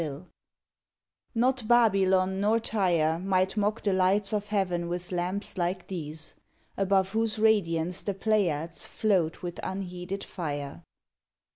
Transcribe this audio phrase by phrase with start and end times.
[0.01, 0.31] in PERSONAL POEMS
[1.35, 6.33] Not Babylon nor Tyre Might mock the lights of Heaven with lamps like these,
[6.75, 10.81] Above whose radiance the Pleiades Float with unheeded fire.